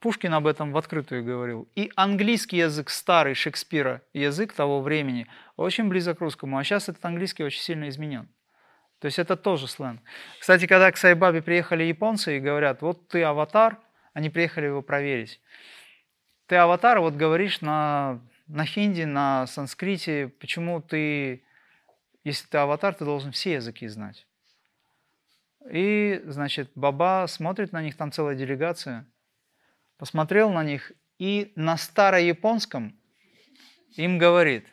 Пушкин 0.00 0.34
об 0.34 0.46
этом 0.46 0.72
в 0.72 0.76
открытую 0.76 1.24
говорил. 1.24 1.68
И 1.74 1.90
английский 1.96 2.58
язык, 2.58 2.90
старый 2.90 3.34
Шекспира, 3.34 4.02
язык 4.12 4.52
того 4.52 4.80
времени, 4.80 5.26
очень 5.56 5.88
близок 5.88 6.18
к 6.18 6.20
русскому. 6.20 6.58
А 6.58 6.64
сейчас 6.64 6.88
этот 6.88 7.04
английский 7.04 7.44
очень 7.44 7.60
сильно 7.60 7.88
изменен. 7.88 8.28
То 8.98 9.06
есть 9.06 9.18
это 9.18 9.36
тоже 9.36 9.68
сленг. 9.68 10.00
Кстати, 10.40 10.66
когда 10.66 10.90
к 10.90 10.96
Сайбабе 10.96 11.42
приехали 11.42 11.84
японцы 11.84 12.36
и 12.36 12.40
говорят, 12.40 12.82
вот 12.82 13.08
ты 13.08 13.22
аватар, 13.22 13.78
они 14.12 14.30
приехали 14.30 14.66
его 14.66 14.82
проверить. 14.82 15.40
Ты 16.46 16.56
аватар, 16.56 17.00
вот 17.00 17.14
говоришь 17.14 17.60
на, 17.60 18.20
на 18.46 18.64
хинди, 18.64 19.02
на 19.02 19.46
санскрите, 19.46 20.32
почему 20.40 20.80
ты, 20.80 21.44
если 22.22 22.46
ты 22.46 22.58
аватар, 22.58 22.94
ты 22.94 23.04
должен 23.04 23.32
все 23.32 23.54
языки 23.54 23.86
знать. 23.88 24.26
И, 25.70 26.22
значит, 26.26 26.70
Баба 26.74 27.26
смотрит 27.28 27.72
на 27.72 27.82
них, 27.82 27.96
там 27.96 28.12
целая 28.12 28.34
делегация– 28.34 29.06
посмотрел 29.96 30.50
на 30.50 30.64
них 30.64 30.92
и 31.18 31.52
на 31.56 31.76
старояпонском 31.76 32.98
им 33.96 34.18
говорит, 34.18 34.66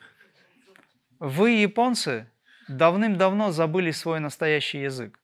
вы, 1.18 1.50
японцы, 1.50 2.28
давным-давно 2.68 3.52
забыли 3.52 3.92
свой 3.92 4.20
настоящий 4.20 4.80
язык. 4.80 5.18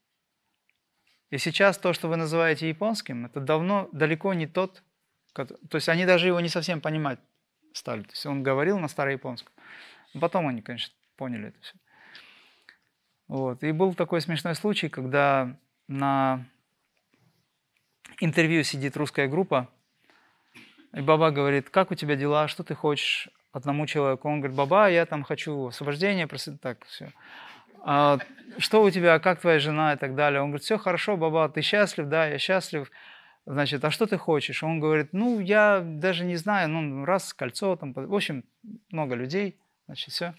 И 1.29 1.37
сейчас 1.37 1.77
то, 1.77 1.93
что 1.93 2.07
вы 2.07 2.15
называете 2.15 2.69
японским, 2.69 3.25
это 3.25 3.39
давно 3.39 3.89
далеко 3.91 4.33
не 4.33 4.47
тот, 4.47 4.83
то 5.33 5.75
есть 5.75 5.89
они 5.89 6.05
даже 6.05 6.27
его 6.27 6.39
не 6.39 6.49
совсем 6.49 6.81
понимать 6.81 7.19
стали. 7.73 8.03
То 8.03 8.11
есть 8.11 8.25
он 8.25 8.43
говорил 8.43 8.79
на 8.79 8.87
старояпонском. 8.87 9.53
Потом 10.19 10.47
они, 10.47 10.61
конечно, 10.61 10.93
поняли 11.15 11.49
это 11.49 11.59
все. 11.61 11.75
Вот. 13.27 13.63
И 13.63 13.71
был 13.71 13.93
такой 13.93 14.21
смешной 14.21 14.55
случай, 14.55 14.89
когда 14.89 15.55
на 15.87 16.45
интервью 18.19 18.63
сидит 18.63 18.97
русская 18.97 19.27
группа, 19.27 19.69
и 20.93 21.01
Баба 21.01 21.31
говорит, 21.31 21.69
как 21.69 21.91
у 21.91 21.95
тебя 21.95 22.15
дела, 22.15 22.47
что 22.47 22.63
ты 22.63 22.75
хочешь 22.75 23.29
одному 23.51 23.85
человеку? 23.85 24.27
Он 24.27 24.39
говорит, 24.39 24.57
Баба, 24.57 24.89
я 24.89 25.05
там 25.05 25.23
хочу 25.23 25.67
освобождения, 25.67 26.27
просто 26.27 26.57
так 26.57 26.85
все. 26.85 27.11
А, 27.81 28.19
что 28.57 28.83
у 28.83 28.89
тебя, 28.89 29.19
как 29.19 29.39
твоя 29.39 29.59
жена 29.59 29.93
и 29.93 29.97
так 29.97 30.15
далее? 30.15 30.41
Он 30.41 30.49
говорит, 30.49 30.63
все 30.63 30.77
хорошо, 30.77 31.15
Баба, 31.17 31.49
ты 31.49 31.61
счастлив? 31.61 32.07
Да, 32.07 32.27
я 32.27 32.37
счастлив. 32.39 32.91
Значит, 33.45 33.83
а 33.83 33.91
что 33.91 34.05
ты 34.05 34.17
хочешь? 34.17 34.63
Он 34.63 34.79
говорит, 34.79 35.09
ну, 35.11 35.39
я 35.39 35.81
даже 35.83 36.25
не 36.25 36.35
знаю, 36.35 36.69
ну, 36.69 37.05
раз 37.05 37.33
кольцо, 37.33 37.75
там, 37.75 37.93
в 37.93 38.13
общем, 38.13 38.43
много 38.91 39.15
людей, 39.15 39.57
значит, 39.85 40.11
все. 40.11 40.33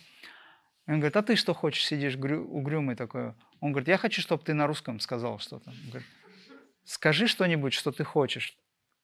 Он 0.87 0.97
говорит, 0.97 1.17
а 1.17 1.23
ты 1.23 1.37
что 1.37 1.55
хочешь, 1.55 1.87
сидишь 1.87 2.17
угрюмый 2.17 2.97
такой? 2.97 3.35
Он 3.61 3.73
говорит, 3.73 3.89
я 3.89 3.99
хочу, 3.99 4.21
чтобы 4.21 4.43
ты 4.43 4.55
на 4.55 4.67
русском 4.67 5.01
сказал 5.01 5.39
что-то. 5.39 5.71
Он 5.71 5.77
говорит, 5.89 6.09
скажи 6.85 7.27
что-нибудь, 7.27 7.73
что 7.73 7.93
ты 7.93 8.05
хочешь. 8.05 8.57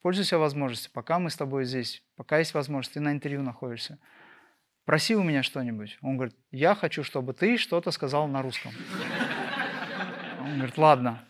Пользуйся 0.06 0.38
возможностью, 0.38 0.92
пока 0.92 1.18
мы 1.18 1.30
с 1.30 1.36
тобой 1.36 1.64
здесь, 1.64 2.00
пока 2.14 2.38
есть 2.38 2.54
возможность, 2.54 2.94
ты 2.94 3.00
на 3.00 3.10
интервью 3.10 3.42
находишься. 3.42 3.98
Проси 4.84 5.16
у 5.16 5.24
меня 5.24 5.42
что-нибудь. 5.42 5.98
Он 6.00 6.14
говорит, 6.16 6.36
я 6.52 6.76
хочу, 6.76 7.02
чтобы 7.02 7.32
ты 7.32 7.58
что-то 7.58 7.90
сказал 7.90 8.28
на 8.28 8.40
русском. 8.40 8.70
Он 10.42 10.54
говорит, 10.58 10.78
ладно 10.78 11.24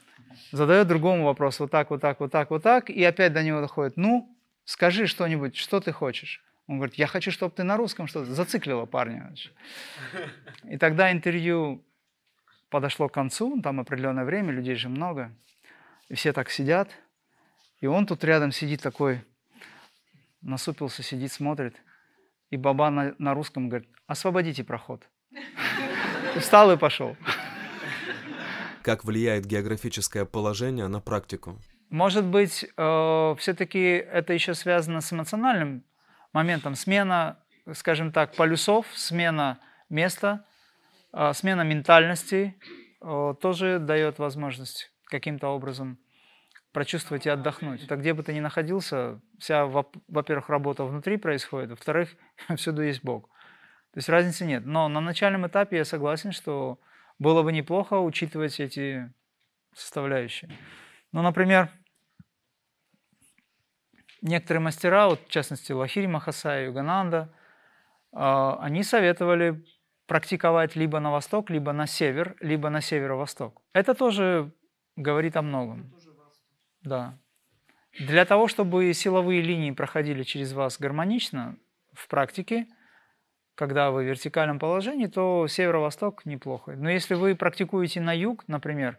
задает 0.53 0.89
другому 0.89 1.25
вопрос, 1.25 1.59
вот 1.59 1.71
так, 1.71 1.89
вот 1.89 2.03
так, 2.03 2.21
вот 2.21 2.31
так, 2.31 2.51
вот 2.51 2.63
так, 2.63 2.91
и 2.91 3.03
опять 3.03 3.33
до 3.33 3.43
него 3.43 3.63
доходит, 3.63 3.97
ну, 3.97 4.37
скажи 4.67 5.07
что-нибудь, 5.07 5.57
что 5.57 5.81
ты 5.81 5.91
хочешь? 5.91 6.45
Он 6.67 6.77
говорит, 6.77 6.97
я 6.97 7.07
хочу, 7.07 7.31
чтобы 7.31 7.55
ты 7.55 7.63
на 7.63 7.79
русском 7.79 8.07
что-то 8.07 8.35
зациклила 8.35 8.85
парня. 8.85 9.35
И 10.65 10.77
тогда 10.77 11.11
интервью 11.11 11.83
подошло 12.69 13.09
к 13.09 13.15
концу, 13.15 13.59
там 13.63 13.81
определенное 13.81 14.27
время, 14.27 14.53
людей 14.53 14.75
же 14.75 14.91
много, 14.91 15.33
и 16.11 16.15
все 16.15 16.35
так 16.35 16.51
сидят, 16.51 16.91
и 17.81 17.87
он 17.87 18.07
тут 18.07 18.25
рядом 18.25 18.53
сидит 18.53 18.83
такой, 18.83 19.25
насупился, 20.41 21.03
сидит, 21.03 21.33
смотрит, 21.33 21.77
и 22.51 22.57
баба 22.57 22.91
на, 22.91 23.15
на 23.19 23.35
русском 23.35 23.69
говорит, 23.69 23.89
освободите 24.07 24.65
проход. 24.65 25.03
Встал 26.39 26.73
и 26.73 26.77
пошел. 26.77 27.17
Как 28.83 29.05
влияет 29.05 29.47
географическое 29.47 30.25
положение 30.25 30.87
на 30.87 31.01
практику? 31.01 31.59
Может 31.91 32.25
быть, 32.25 32.65
э, 32.65 33.35
все-таки 33.39 33.79
это 33.79 34.33
еще 34.33 34.55
связано 34.55 35.01
с 35.01 35.13
эмоциональным 35.13 35.85
моментом. 36.33 36.75
Смена, 36.75 37.39
скажем 37.73 38.13
так, 38.13 38.35
полюсов, 38.35 38.87
смена 38.95 39.59
места, 39.89 40.45
э, 41.13 41.33
смена 41.33 41.63
ментальности 41.63 42.57
э, 43.01 43.35
тоже 43.41 43.79
дает 43.79 44.19
возможность 44.19 44.93
каким-то 45.07 45.49
образом 45.49 45.99
прочувствовать 46.77 47.25
и 47.25 47.31
отдохнуть. 47.31 47.83
Это 47.85 47.97
где 47.97 48.13
бы 48.13 48.23
ты 48.23 48.35
ни 48.35 48.41
находился, 48.41 49.19
вся, 49.39 49.65
во-первых, 49.65 50.51
работа 50.51 50.85
внутри 50.85 51.17
происходит, 51.17 51.71
во-вторых, 51.71 52.11
всюду 52.57 52.83
есть 52.83 53.03
Бог. 53.03 53.31
То 53.93 53.99
есть 53.99 54.11
разницы 54.11 54.45
нет. 54.45 54.67
Но 54.67 54.87
на 54.89 55.01
начальном 55.01 55.47
этапе 55.47 55.79
я 55.79 55.87
согласен, 55.87 56.33
что 56.33 56.79
было 57.19 57.43
бы 57.43 57.51
неплохо 57.51 57.95
учитывать 57.95 58.61
эти 58.61 59.11
составляющие. 59.73 60.51
Ну, 61.13 61.23
например, 61.23 61.71
некоторые 64.21 64.61
мастера, 64.61 65.09
вот 65.09 65.23
в 65.27 65.31
частности 65.31 65.73
Лахири 65.73 66.09
Махасай 66.09 66.65
и 66.65 66.67
Югананда, 66.67 67.33
а, 68.13 68.59
они 68.61 68.83
советовали 68.83 69.65
практиковать 70.07 70.77
либо 70.77 71.01
на 71.01 71.11
восток, 71.11 71.49
либо 71.49 71.73
на 71.73 71.87
север, 71.87 72.37
либо 72.41 72.69
на 72.69 72.83
северо-восток. 72.83 73.63
Это 73.73 73.95
тоже 73.95 74.53
говорит 74.95 75.39
о 75.39 75.43
многом. 75.43 75.91
Да. 76.87 77.19
Для 77.99 78.25
того, 78.25 78.47
чтобы 78.47 78.93
силовые 78.95 79.43
линии 79.43 79.73
проходили 79.73 80.23
через 80.23 80.53
вас 80.53 80.79
гармонично 80.79 81.57
в 81.93 82.07
практике, 82.09 82.69
когда 83.57 83.91
вы 83.91 84.05
в 84.05 84.07
вертикальном 84.07 84.59
положении, 84.59 85.07
то 85.07 85.49
северо-восток 85.49 86.25
неплохо. 86.27 86.75
Но 86.77 86.89
если 86.89 87.15
вы 87.15 87.35
практикуете 87.35 88.01
на 88.01 88.13
юг, 88.17 88.45
например, 88.47 88.99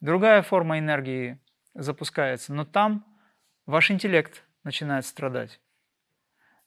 другая 0.00 0.42
форма 0.42 0.78
энергии 0.80 1.38
запускается, 1.74 2.52
но 2.52 2.64
там 2.64 3.04
ваш 3.66 3.90
интеллект 3.90 4.42
начинает 4.64 5.06
страдать. 5.06 5.60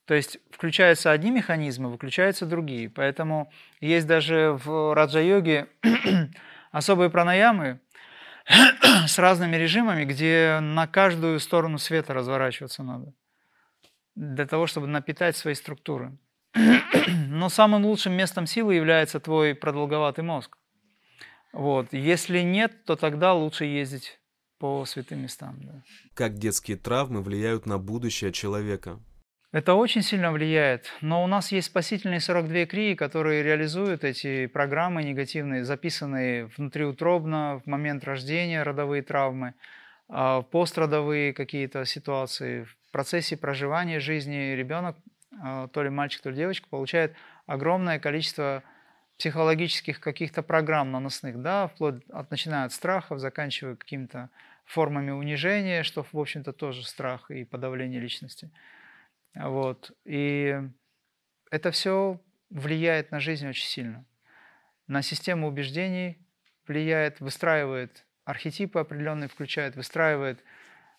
То 0.06 0.14
есть 0.14 0.40
включаются 0.52 1.12
одни 1.12 1.32
механизмы, 1.32 1.90
выключаются 1.90 2.46
другие. 2.46 2.90
Поэтому 2.90 3.52
есть 3.82 4.08
даже 4.08 4.58
в 4.64 4.94
раджа-йоге 4.96 5.68
особые 6.72 7.10
пранаямы 7.10 7.80
с 9.08 9.18
разными 9.18 9.56
режимами, 9.56 10.06
где 10.06 10.60
на 10.62 10.88
каждую 10.88 11.40
сторону 11.40 11.78
света 11.78 12.14
разворачиваться 12.14 12.84
надо 12.84 13.14
для 14.16 14.46
того, 14.46 14.68
чтобы 14.68 14.88
напитать 14.88 15.38
свои 15.38 15.54
структуры. 15.54 16.18
Но 17.28 17.50
самым 17.50 17.86
лучшим 17.86 18.14
местом 18.14 18.46
силы 18.46 18.76
является 18.76 19.20
твой 19.20 19.56
продолговатый 19.56 20.24
мозг. 20.24 20.58
Вот. 21.54 21.94
Если 21.94 22.40
нет, 22.40 22.86
то 22.86 22.96
тогда 22.96 23.34
лучше 23.34 23.66
ездить 23.66 24.20
по 24.58 24.86
святым 24.86 25.24
местам. 25.24 25.60
Да. 25.62 25.84
Как 26.14 26.38
детские 26.38 26.78
травмы 26.78 27.22
влияют 27.22 27.66
на 27.66 27.78
будущее 27.78 28.32
человека? 28.32 29.00
Это 29.52 29.74
очень 29.74 30.02
сильно 30.02 30.32
влияет. 30.32 30.90
Но 31.02 31.24
у 31.24 31.28
нас 31.28 31.52
есть 31.52 31.68
спасительные 31.68 32.22
42 32.22 32.66
крии, 32.68 32.96
которые 32.96 33.44
реализуют 33.44 34.06
эти 34.06 34.48
программы 34.48 35.04
негативные, 35.04 35.66
записанные 35.66 36.46
внутриутробно, 36.56 37.62
в 37.64 37.68
момент 37.68 38.06
рождения, 38.06 38.64
родовые 38.64 39.02
травмы, 39.02 39.54
а, 40.08 40.44
пострадовые 40.44 41.34
какие-то 41.34 41.84
ситуации. 41.84 42.64
В 42.64 42.92
процессе 42.92 43.36
проживания 43.36 44.00
жизни 44.00 44.56
ребенок 44.56 44.96
а, 45.44 45.68
то 45.68 45.84
ли 45.84 45.90
мальчик, 45.90 46.22
то 46.22 46.30
ли 46.30 46.38
девочка, 46.38 46.70
получает 46.70 47.14
огромное 47.46 48.00
количество 48.00 48.64
психологических 49.18 50.00
каких-то 50.00 50.44
программ 50.44 50.92
наносных, 50.92 51.42
да, 51.42 51.68
вплоть 51.68 52.02
от, 52.10 52.32
начиная 52.32 52.66
от 52.66 52.72
страхов, 52.72 53.20
заканчивая 53.20 53.76
какими-то 53.76 54.30
формами 54.66 55.12
унижения, 55.12 55.84
что, 55.84 56.04
в 56.04 56.18
общем-то, 56.18 56.54
тоже 56.54 56.84
страх 56.84 57.30
и 57.32 57.44
подавление 57.44 58.00
личности. 58.00 58.50
Вот. 59.36 59.92
И 60.06 60.60
это 61.50 61.72
все 61.72 62.20
влияет 62.50 63.12
на 63.12 63.20
жизнь 63.20 63.48
очень 63.48 63.68
сильно. 63.68 64.06
На 64.88 65.02
систему 65.02 65.48
убеждений 65.48 66.18
влияет, 66.68 67.20
выстраивает 67.20 68.06
архетипы 68.26 68.80
определенные, 68.80 69.30
включает, 69.30 69.76
выстраивает 69.76 70.44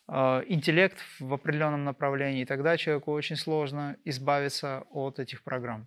Э, 0.08 0.42
интеллект 0.46 0.98
в 1.20 1.32
определенном 1.32 1.84
направлении, 1.84 2.42
и 2.42 2.44
тогда 2.44 2.76
человеку 2.76 3.12
очень 3.12 3.36
сложно 3.36 3.96
избавиться 4.04 4.84
от 4.90 5.18
этих 5.18 5.42
программ. 5.42 5.86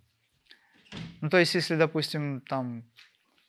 Ну, 1.21 1.29
то 1.29 1.37
есть, 1.37 1.53
если, 1.55 1.75
допустим, 1.75 2.41
там 2.41 2.83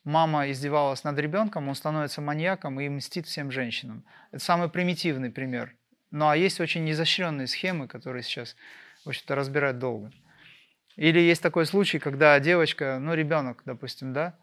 мама 0.05 0.51
издевалась 0.51 1.05
над 1.05 1.19
ребенком, 1.19 1.69
он 1.69 1.75
становится 1.75 2.21
маньяком 2.21 2.81
и 2.81 2.89
мстит 2.89 3.27
всем 3.27 3.51
женщинам. 3.51 4.05
Это 4.33 4.45
самый 4.45 4.69
примитивный 4.69 5.31
пример. 5.31 5.75
Ну, 6.11 6.29
а 6.29 6.37
есть 6.37 6.61
очень 6.61 6.91
изощренные 6.91 7.47
схемы, 7.47 7.89
которые 7.89 8.23
сейчас, 8.23 8.57
в 9.07 9.09
общем-то, 9.09 9.35
разбирать 9.35 9.79
долго. 9.79 10.13
Или 10.97 11.21
есть 11.21 11.43
такой 11.43 11.65
случай, 11.65 11.99
когда 11.99 12.39
девочка, 12.41 12.99
ну, 13.01 13.15
ребенок, 13.15 13.63
допустим, 13.65 14.13
да, 14.13 14.37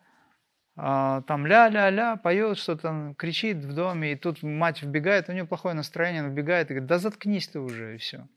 а, 0.75 1.21
там 1.21 1.45
ля-ля-ля, 1.45 2.15
поет, 2.15 2.57
что-то 2.57 3.13
кричит 3.17 3.57
в 3.57 3.73
доме, 3.73 4.13
и 4.13 4.15
тут 4.15 4.41
мать 4.41 4.81
вбегает, 4.81 5.29
у 5.29 5.33
нее 5.33 5.45
плохое 5.45 5.75
настроение, 5.75 6.21
она 6.21 6.29
вбегает 6.29 6.71
и 6.71 6.73
говорит, 6.73 6.89
да 6.89 6.97
заткнись 6.97 7.47
ты 7.47 7.59
уже, 7.59 7.95
и 7.95 7.97
все. 7.97 8.27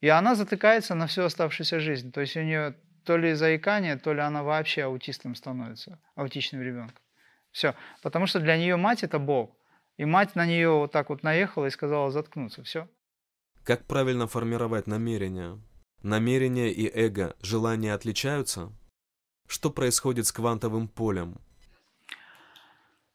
И 0.00 0.08
она 0.08 0.34
затыкается 0.34 0.94
на 0.94 1.06
всю 1.06 1.22
оставшуюся 1.22 1.80
жизнь. 1.80 2.12
То 2.12 2.20
есть 2.20 2.36
у 2.36 2.42
нее 2.42 2.74
то 3.04 3.16
ли 3.16 3.34
заикание, 3.34 3.96
то 3.96 4.12
ли 4.12 4.20
она 4.20 4.42
вообще 4.42 4.82
аутистом 4.82 5.34
становится, 5.34 6.00
аутичным 6.16 6.62
ребенком. 6.62 6.98
Все. 7.52 7.74
Потому 8.02 8.26
что 8.26 8.40
для 8.40 8.56
нее 8.56 8.76
мать 8.76 9.04
это 9.04 9.18
Бог. 9.18 9.56
И 9.98 10.04
мать 10.04 10.34
на 10.34 10.46
нее 10.46 10.70
вот 10.70 10.90
так 10.90 11.08
вот 11.10 11.22
наехала 11.22 11.66
и 11.66 11.70
сказала 11.70 12.10
заткнуться. 12.10 12.62
Все. 12.64 12.88
Как 13.64 13.86
правильно 13.86 14.26
формировать 14.26 14.88
намерения? 14.88 15.56
Намерения 16.02 16.72
и 16.72 16.90
эго, 16.92 17.36
желания 17.42 17.94
отличаются? 17.94 18.72
Что 19.46 19.70
происходит 19.70 20.26
с 20.26 20.32
квантовым 20.32 20.88
полем? 20.88 21.36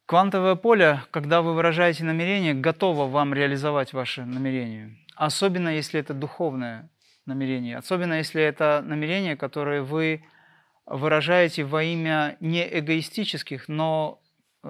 Квантовое 0.05 0.55
поле, 0.55 1.01
когда 1.11 1.41
вы 1.41 1.53
выражаете 1.53 2.05
намерение, 2.05 2.53
готово 2.53 3.07
вам 3.07 3.33
реализовать 3.33 3.91
ваше 3.91 4.23
намерение. 4.23 4.97
Особенно, 5.17 5.67
если 5.67 5.99
это 5.99 6.13
духовное 6.13 6.89
намерение. 7.25 7.75
Особенно, 7.75 8.13
если 8.13 8.41
это 8.41 8.81
намерение, 8.85 9.35
которое 9.35 9.81
вы 9.81 10.23
выражаете 10.85 11.65
во 11.65 11.83
имя 11.83 12.37
не 12.39 12.65
эгоистических, 12.79 13.67
но, 13.67 14.21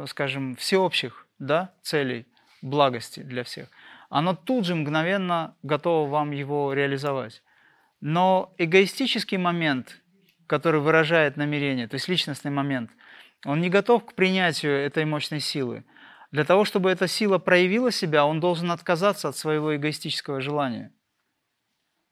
скажем, 0.08 0.56
всеобщих 0.56 1.28
да, 1.38 1.72
целей, 1.84 2.26
благости 2.64 3.20
для 3.20 3.44
всех. 3.44 3.70
Оно 4.10 4.36
тут 4.36 4.66
же 4.66 4.76
мгновенно 4.76 5.56
готово 5.64 6.10
вам 6.10 6.32
его 6.32 6.74
реализовать. 6.74 7.44
Но 8.00 8.54
эгоистический 8.58 9.38
момент, 9.38 10.02
который 10.48 10.80
выражает 10.80 11.38
намерение, 11.38 11.88
то 11.88 11.96
есть 11.96 12.08
личностный 12.08 12.52
момент– 12.52 12.92
он 13.46 13.62
не 13.62 13.70
готов 13.70 14.06
к 14.06 14.14
принятию 14.14 14.74
этой 14.74 15.06
мощной 15.06 15.40
силы. 15.40 15.84
Для 16.32 16.44
того, 16.44 16.66
чтобы 16.66 16.90
эта 16.90 17.08
сила 17.08 17.38
проявила 17.38 17.92
себя, 17.92 18.26
он 18.26 18.40
должен 18.40 18.72
отказаться 18.72 19.30
от 19.30 19.38
своего 19.38 19.76
эгоистического 19.76 20.42
желания. 20.42 20.92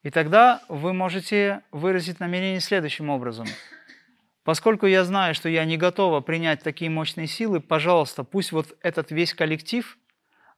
И 0.04 0.12
тогда 0.12 0.62
вы 0.70 0.94
можете 0.94 1.62
выразить 1.72 2.20
намерение 2.20 2.60
следующим 2.60 3.10
образом. 3.10 3.48
Поскольку 4.44 4.86
я 4.86 5.04
знаю, 5.04 5.34
что 5.34 5.50
я 5.50 5.66
не 5.66 5.75
готова 5.75 6.22
принять 6.22 6.62
такие 6.62 6.92
мощные 6.92 7.25
силы, 7.25 7.60
пожалуйста, 7.60 8.24
пусть 8.24 8.52
вот 8.52 8.78
этот 8.82 9.10
весь 9.10 9.34
коллектив 9.34 9.98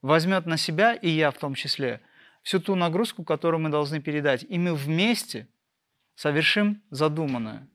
возьмет 0.07 0.45
на 0.45 0.57
себя, 0.57 0.93
и 0.93 1.09
я 1.09 1.31
в 1.31 1.37
том 1.37 1.53
числе, 1.53 2.01
всю 2.41 2.59
ту 2.59 2.75
нагрузку, 2.75 3.23
которую 3.23 3.61
мы 3.61 3.69
должны 3.69 3.99
передать. 3.99 4.45
И 4.47 4.57
мы 4.57 4.73
вместе 4.73 5.47
совершим 6.15 6.81
задуманное. 6.89 7.67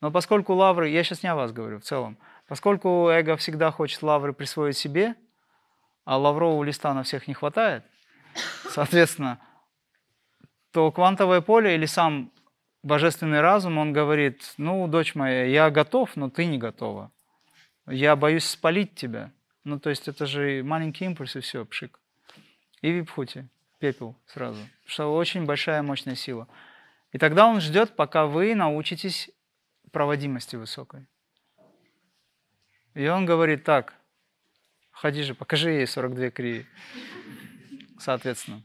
Но 0.00 0.10
поскольку 0.10 0.52
лавры, 0.52 0.90
я 0.90 1.02
сейчас 1.02 1.22
не 1.22 1.30
о 1.30 1.34
вас 1.34 1.50
говорю 1.52 1.80
в 1.80 1.84
целом, 1.84 2.18
поскольку 2.46 3.08
эго 3.08 3.36
всегда 3.38 3.70
хочет 3.70 4.02
лавры 4.02 4.34
присвоить 4.34 4.76
себе, 4.76 5.14
а 6.04 6.18
лаврового 6.18 6.62
листа 6.62 6.92
на 6.92 7.02
всех 7.02 7.26
не 7.26 7.32
хватает, 7.32 7.84
соответственно, 8.68 9.40
то 10.72 10.92
квантовое 10.92 11.40
поле 11.40 11.74
или 11.74 11.86
сам 11.86 12.30
божественный 12.82 13.40
разум, 13.40 13.78
он 13.78 13.94
говорит, 13.94 14.52
ну, 14.58 14.86
дочь 14.88 15.14
моя, 15.14 15.46
я 15.46 15.70
готов, 15.70 16.16
но 16.16 16.28
ты 16.28 16.44
не 16.44 16.58
готова. 16.58 17.10
Я 17.86 18.14
боюсь 18.14 18.44
спалить 18.44 18.94
тебя. 18.94 19.32
Ну, 19.64 19.80
то 19.80 19.90
есть 19.90 20.08
это 20.08 20.26
же 20.26 20.62
маленький 20.62 21.06
импульс 21.06 21.36
и 21.36 21.40
все, 21.40 21.64
пшик. 21.64 21.98
И 22.82 22.90
випхути, 22.90 23.48
пепел 23.78 24.14
сразу. 24.26 24.60
Что 24.84 25.14
очень 25.14 25.46
большая 25.46 25.82
мощная 25.82 26.14
сила. 26.14 26.46
И 27.12 27.18
тогда 27.18 27.46
он 27.46 27.60
ждет, 27.60 27.96
пока 27.96 28.26
вы 28.26 28.54
научитесь 28.54 29.30
проводимости 29.90 30.56
высокой. 30.56 31.06
И 32.94 33.06
он 33.06 33.24
говорит 33.24 33.64
так, 33.64 33.94
ходи 34.90 35.22
же, 35.22 35.34
покажи 35.34 35.70
ей 35.70 35.86
42 35.86 36.30
крии. 36.30 36.66
Соответственно. 37.98 38.62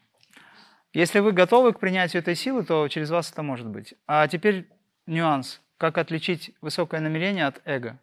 Если 0.91 1.19
вы 1.19 1.31
готовы 1.31 1.73
к 1.73 1.79
принятию 1.79 2.21
этой 2.21 2.35
силы, 2.35 2.63
то 2.63 2.87
через 2.87 3.09
вас 3.09 3.31
это 3.31 3.41
может 3.43 3.67
быть. 3.67 3.93
А 4.07 4.27
теперь 4.27 4.67
нюанс. 5.05 5.61
Как 5.77 5.97
отличить 5.97 6.53
высокое 6.59 6.99
намерение 6.99 7.45
от 7.45 7.61
эго? 7.63 7.99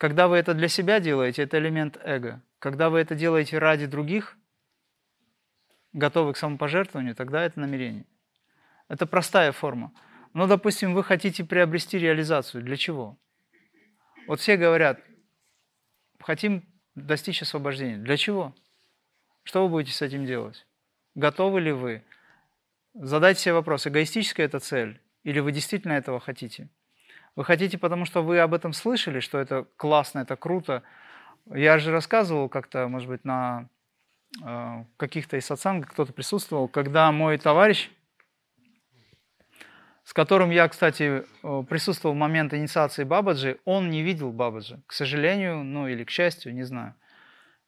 Когда 0.00 0.28
вы 0.28 0.38
это 0.38 0.54
для 0.54 0.68
себя 0.68 0.98
делаете, 0.98 1.42
это 1.42 1.58
элемент 1.58 1.98
эго. 2.02 2.42
Когда 2.58 2.88
вы 2.88 3.00
это 3.00 3.14
делаете 3.14 3.58
ради 3.58 3.84
других, 3.84 4.38
готовы 5.92 6.32
к 6.32 6.38
самопожертвованию, 6.38 7.14
тогда 7.14 7.44
это 7.44 7.60
намерение. 7.60 8.06
Это 8.88 9.04
простая 9.04 9.52
форма. 9.52 9.92
Но, 10.32 10.46
допустим, 10.46 10.94
вы 10.94 11.04
хотите 11.04 11.44
приобрести 11.44 11.98
реализацию. 11.98 12.64
Для 12.64 12.78
чего? 12.78 13.18
Вот 14.26 14.40
все 14.40 14.56
говорят, 14.56 15.02
хотим 16.18 16.64
достичь 16.94 17.42
освобождения. 17.42 17.98
Для 17.98 18.16
чего? 18.16 18.54
Что 19.42 19.64
вы 19.64 19.68
будете 19.68 19.94
с 19.94 20.00
этим 20.00 20.24
делать? 20.24 20.66
Готовы 21.14 21.60
ли 21.60 21.72
вы? 21.72 22.02
Задайте 22.94 23.40
себе 23.40 23.52
вопрос, 23.52 23.86
эгоистическая 23.86 24.46
это 24.46 24.60
цель? 24.60 24.98
Или 25.24 25.40
вы 25.40 25.52
действительно 25.52 25.92
этого 25.92 26.20
хотите? 26.20 26.70
Вы 27.36 27.44
хотите, 27.44 27.78
потому 27.78 28.04
что 28.04 28.22
вы 28.22 28.38
об 28.40 28.54
этом 28.54 28.72
слышали, 28.72 29.20
что 29.20 29.38
это 29.38 29.66
классно, 29.76 30.20
это 30.20 30.36
круто. 30.36 30.82
Я 31.46 31.78
же 31.78 31.90
рассказывал 31.90 32.48
как-то, 32.48 32.88
может 32.88 33.08
быть, 33.08 33.24
на 33.24 33.68
э, 34.44 34.84
каких-то 34.96 35.36
из 35.36 35.46
сатсангах 35.46 35.90
кто-то 35.90 36.12
присутствовал, 36.12 36.68
когда 36.68 37.10
мой 37.12 37.38
товарищ 37.38 37.90
с 40.10 40.12
которым 40.12 40.50
я, 40.50 40.66
кстати, 40.66 41.22
э, 41.44 41.62
присутствовал 41.68 42.16
в 42.16 42.18
момент 42.18 42.52
инициации 42.52 43.04
Бабаджи, 43.04 43.60
он 43.64 43.90
не 43.90 44.02
видел 44.02 44.32
Бабаджи. 44.32 44.80
К 44.88 44.92
сожалению, 44.92 45.62
ну 45.62 45.86
или 45.86 46.02
к 46.02 46.10
счастью, 46.10 46.52
не 46.52 46.64
знаю. 46.64 46.96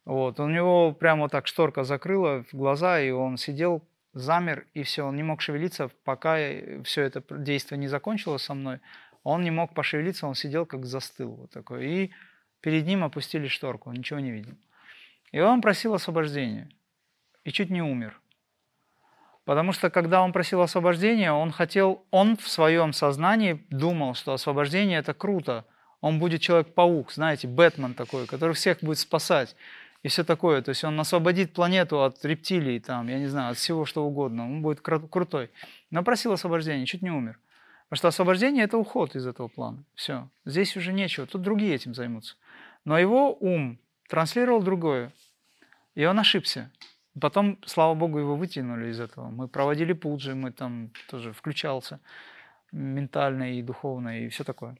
Вот. 0.03 0.41
У 0.41 0.47
него 0.49 0.91
прямо 0.91 1.29
так 1.29 1.47
шторка 1.47 1.85
закрыла 1.85 2.43
глаза, 2.51 2.99
и 2.99 3.11
он 3.11 3.37
сидел, 3.37 3.81
замер, 4.13 4.65
и 4.73 4.83
все, 4.83 5.03
он 5.03 5.15
не 5.15 5.23
мог 5.23 5.39
шевелиться, 5.39 5.89
пока 6.03 6.35
все 6.83 7.03
это 7.03 7.23
действие 7.29 7.79
не 7.79 7.87
закончилось 7.87 8.43
со 8.43 8.53
мной. 8.53 8.81
Он 9.23 9.41
не 9.41 9.51
мог 9.51 9.73
пошевелиться, 9.73 10.27
он 10.27 10.35
сидел 10.35 10.65
как 10.65 10.85
застыл 10.85 11.31
вот 11.31 11.51
такой. 11.51 11.85
И 11.85 12.11
перед 12.61 12.85
ним 12.85 13.03
опустили 13.03 13.47
шторку, 13.47 13.89
он 13.89 13.95
ничего 13.95 14.19
не 14.19 14.31
видел. 14.31 14.55
И 15.31 15.39
он 15.39 15.61
просил 15.61 15.93
освобождения. 15.93 16.69
И 17.43 17.51
чуть 17.51 17.69
не 17.69 17.81
умер. 17.81 18.19
Потому 19.45 19.73
что 19.73 19.89
когда 19.89 20.21
он 20.21 20.31
просил 20.31 20.61
освобождения, 20.61 21.31
он 21.33 21.51
хотел, 21.51 22.05
он 22.11 22.37
в 22.37 22.47
своем 22.47 22.93
сознании 22.93 23.65
думал, 23.69 24.13
что 24.13 24.33
освобождение 24.33 24.99
это 24.99 25.13
круто. 25.13 25.65
Он 25.99 26.19
будет 26.19 26.41
человек-паук, 26.41 27.11
знаете, 27.11 27.47
Бэтмен 27.47 27.93
такой, 27.93 28.25
который 28.25 28.53
всех 28.53 28.79
будет 28.81 28.99
спасать 28.99 29.55
и 30.01 30.07
все 30.07 30.23
такое. 30.23 30.61
То 30.61 30.69
есть 30.69 30.83
он 30.83 30.99
освободит 30.99 31.53
планету 31.53 32.03
от 32.03 32.23
рептилий, 32.23 32.79
там, 32.79 33.07
я 33.07 33.19
не 33.19 33.27
знаю, 33.27 33.51
от 33.51 33.57
всего 33.57 33.85
что 33.85 34.05
угодно. 34.05 34.45
Он 34.45 34.61
будет 34.61 34.81
крутой. 34.81 35.49
Но 35.91 36.03
просил 36.03 36.33
освобождения, 36.33 36.85
чуть 36.85 37.01
не 37.01 37.11
умер. 37.11 37.39
Потому 37.89 37.97
что 37.97 38.07
освобождение– 38.07 38.63
это 38.65 38.77
уход 38.77 39.15
из 39.15 39.27
этого 39.27 39.47
плана. 39.47 39.83
Все. 39.93 40.29
Здесь 40.45 40.75
уже 40.75 40.93
нечего. 40.93 41.27
Тут 41.27 41.41
другие 41.41 41.75
этим 41.75 41.93
займутся. 41.93 42.35
Но 42.85 42.97
его 42.97 43.33
ум 43.39 43.79
транслировал 44.07 44.61
другое. 44.61 45.11
И 45.95 46.05
он 46.05 46.19
ошибся. 46.19 46.71
Потом, 47.19 47.59
слава 47.65 47.93
богу, 47.93 48.17
его 48.17 48.35
вытянули 48.35 48.89
из 48.89 48.99
этого. 48.99 49.29
Мы 49.29 49.47
проводили 49.47 49.93
пуджи, 49.93 50.33
мы 50.33 50.51
там 50.51 50.89
тоже 51.09 51.31
включался 51.31 51.99
ментально 52.71 53.53
и 53.53 53.61
духовно 53.61 54.19
и 54.19 54.29
все 54.29 54.43
такое. 54.43 54.75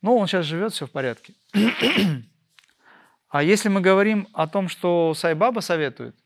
Но 0.00 0.16
он 0.16 0.26
сейчас 0.26 0.46
живет, 0.46 0.72
все 0.72 0.86
в 0.86 0.90
порядке. 0.90 1.34
а 3.28 3.42
если 3.42 3.68
мы 3.68 3.82
говорим 3.82 4.26
о 4.32 4.46
том, 4.46 4.68
что 4.68 5.12
Сайбаба 5.14 5.60
советует, 5.60 6.16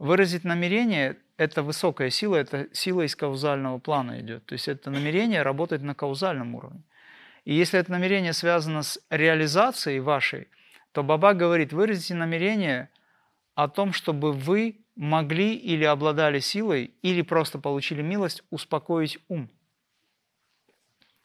выразить 0.00 0.42
намерение– 0.42 1.16
это 1.36 1.62
высокая 1.62 2.10
сила, 2.10 2.34
это 2.34 2.66
сила 2.72 3.02
из 3.02 3.14
каузального 3.14 3.78
плана 3.78 4.20
идет. 4.20 4.44
То 4.46 4.54
есть 4.54 4.66
это 4.66 4.90
намерение 4.90 5.42
работает 5.42 5.82
на 5.82 5.94
каузальном 5.94 6.56
уровне. 6.56 6.82
И 7.44 7.54
если 7.54 7.78
это 7.78 7.92
намерение 7.92 8.32
связано 8.32 8.82
с 8.82 9.00
реализацией 9.10 10.00
вашей, 10.00 10.48
то 10.90 11.04
Баба 11.04 11.34
говорит, 11.34 11.72
выразите 11.72 12.14
намерение– 12.14 12.88
о 13.54 13.68
том, 13.68 13.92
чтобы 13.92 14.32
вы 14.32 14.80
могли 14.96 15.54
или 15.54 15.84
обладали 15.84 16.40
силой, 16.40 16.94
или 17.02 17.20
просто 17.20 17.58
получили 17.58 18.00
милость 18.00 18.42
успокоить 18.50 19.18
ум. 19.28 19.50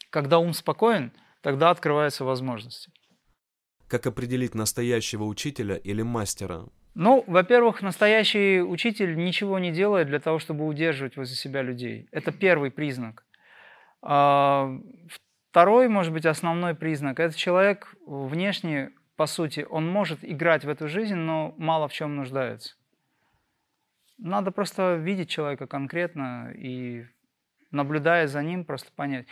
Когда 0.09 0.39
ум 0.39 0.53
спокоен, 0.53 1.13
тогда 1.41 1.69
открываются 1.69 2.25
возможности. 2.25 2.91
Как 3.88 4.05
определить 4.05 4.53
настоящего 4.53 5.23
учителя 5.23 5.75
или 5.75 6.01
мастера? 6.01 6.65
Ну, 6.95 7.23
во-первых, 7.27 7.81
настоящий 7.81 8.62
учитель 8.62 9.15
ничего 9.15 9.60
не 9.60 9.71
делает 9.71 10.08
для 10.08 10.19
того, 10.19 10.39
чтобы 10.39 10.65
удерживать 10.65 11.17
возле 11.17 11.36
себя 11.36 11.62
людей. 11.62 12.08
Это 12.12 12.31
первый 12.31 12.71
признак. 12.71 13.25
А, 14.01 14.71
второй, 15.51 15.88
может 15.89 16.13
быть, 16.13 16.25
основной 16.25 16.73
признак– 16.73 17.19
это 17.19 17.38
человек 17.38 17.93
внешне 18.05 18.91
по 19.15 19.27
сути, 19.27 19.65
он 19.69 19.88
может 19.88 20.19
играть 20.23 20.65
в 20.65 20.69
эту 20.69 20.88
жизнь, 20.88 21.15
но 21.15 21.53
мало 21.58 21.88
в 21.88 21.93
чем 21.93 22.15
нуждается. 22.15 22.75
Надо 24.17 24.51
просто 24.51 24.95
видеть 24.95 25.29
человека 25.29 25.67
конкретно 25.67 26.51
и, 26.53 27.05
наблюдая 27.71 28.27
за 28.27 28.41
ним, 28.43 28.65
просто 28.65 28.91
понять. 28.95 29.27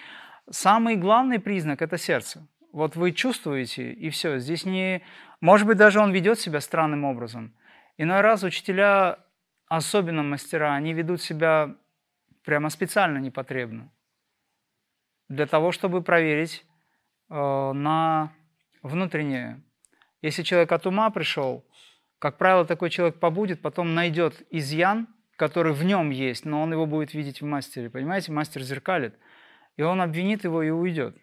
Самый 0.49 0.95
главный 0.95 1.39
признак– 1.39 1.82
это 1.82 1.97
сердце. 1.97 2.47
Вот 2.73 2.97
вы 2.97 3.13
чувствуете, 3.13 3.93
и 3.93 4.09
все. 4.09 4.39
Здесь 4.39 4.65
не... 4.65 5.01
Может 5.39 5.65
быть, 5.65 5.77
даже 5.77 6.01
он 6.01 6.12
ведет 6.12 6.39
себя 6.39 6.59
странным 6.59 7.05
образом. 7.05 7.55
Иной 7.97 8.19
раз 8.19 8.43
учителя, 8.43 9.19
особенно 9.67 10.23
мастера, 10.23 10.73
они 10.73 10.93
ведут 10.93 11.21
себя 11.21 11.75
прямо 12.43 12.69
специально 12.69 13.19
непотребно. 13.19 13.89
Для 15.29 15.45
того, 15.45 15.71
чтобы 15.71 16.01
проверить 16.01 16.65
э, 17.29 17.33
на 17.36 18.33
внутреннее 18.81 19.63
если 20.23 20.41
человек 20.41 20.71
от 20.71 20.88
ума 20.88 21.09
пришел, 21.09 21.65
как 22.17 22.38
правило, 22.38 22.65
такой 22.65 22.89
человек 22.89 23.19
побудет, 23.19 23.62
потом 23.62 23.93
найдет 23.93 24.41
изъян, 24.49 25.09
который 25.36 25.73
в 25.73 25.83
нем 25.83 26.12
есть, 26.12 26.45
но 26.45 26.63
он 26.63 26.71
его 26.71 26.86
будет 26.86 27.13
видеть 27.13 27.41
в 27.41 27.45
мастере. 27.45 27.89
Понимаете, 27.89 28.31
мастер 28.31 28.62
зеркалит. 28.62 29.15
И 29.75 29.81
он 29.81 29.99
обвинит 29.99 30.45
его 30.45 30.63
и 30.63 30.69
уйдет. 30.69 31.17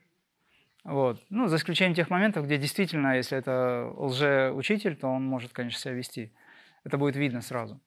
Вот. 0.84 1.20
Ну, 1.28 1.46
за 1.48 1.56
исключением 1.56 1.94
тех 1.94 2.10
моментов, 2.10 2.46
где 2.46 2.56
действительно, 2.56 3.16
если 3.16 3.36
это 3.36 3.92
лжеучитель, 3.96 4.96
то 4.96 5.08
он 5.08 5.24
может, 5.24 5.52
конечно, 5.52 5.78
себя 5.78 5.94
вести. 5.94 6.32
Это 6.84 6.96
будет 6.96 7.16
видно 7.16 7.42
сразу. 7.42 7.80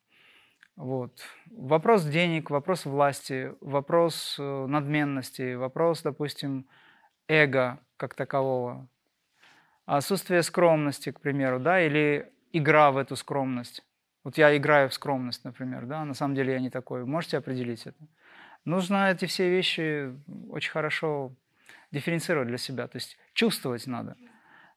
Вот. 0.75 1.21
Вопрос 1.51 2.03
денег, 2.05 2.49
вопрос 2.49 2.85
власти, 2.85 3.53
вопрос 3.61 4.37
э, 4.39 4.65
надменности, 4.67 5.53
вопрос, 5.53 6.01
допустим, 6.01 6.67
эго 7.27 7.79
как 7.97 8.15
такового 8.15 8.87
отсутствие 9.85 10.41
скромности, 10.43 11.11
к 11.11 11.19
примеру, 11.19 11.59
да, 11.59 11.81
или 11.81 12.31
игра 12.51 12.91
в 12.91 12.97
эту 12.97 13.15
скромность. 13.15 13.83
Вот 14.23 14.37
я 14.37 14.55
играю 14.55 14.89
в 14.89 14.93
скромность, 14.93 15.43
например, 15.43 15.85
да, 15.85 16.05
на 16.05 16.13
самом 16.13 16.35
деле 16.35 16.53
я 16.53 16.59
не 16.59 16.69
такой. 16.69 17.05
Можете 17.05 17.37
определить 17.37 17.85
это? 17.85 17.97
Нужно 18.65 19.11
эти 19.11 19.25
все 19.25 19.49
вещи 19.49 20.13
очень 20.49 20.71
хорошо 20.71 21.33
дифференцировать 21.93 22.49
для 22.49 22.57
себя, 22.57 22.87
то 22.87 22.97
есть 22.97 23.17
чувствовать 23.33 23.87
надо. 23.87 24.17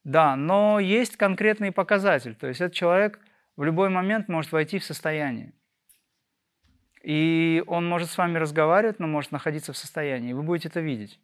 Да, 0.05 0.37
но 0.37 0.79
есть 0.79 1.16
конкретный 1.16 1.72
показатель, 1.72 2.37
то 2.37 2.46
есть 2.46 2.61
этот 2.61 2.74
человек 2.74 3.18
в 3.57 3.64
любой 3.64 3.88
момент 3.88 4.29
может 4.29 4.52
войти 4.52 4.79
в 4.79 4.85
состояние. 4.85 5.52
И 7.02 7.64
он 7.66 7.88
может 7.88 8.11
с 8.11 8.18
вами 8.18 8.38
разговаривать, 8.38 9.00
но 9.00 9.07
может 9.07 9.33
находиться 9.33 9.72
в 9.72 9.76
состоянии, 9.76 10.33
вы 10.33 10.42
будете 10.42 10.68
это 10.68 10.81
видеть. 10.81 11.18